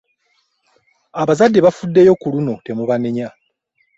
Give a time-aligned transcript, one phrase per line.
[1.21, 3.27] Abazadde bafuddeyo ku luno temubanenya.